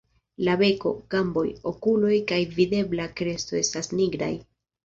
La 0.45 0.53
beko, 0.61 0.93
gamboj, 1.15 1.43
okuloj 1.73 2.17
kaj 2.33 2.41
videbla 2.57 3.09
kresto 3.21 3.63
estas 3.63 3.93
nigraj. 4.01 4.35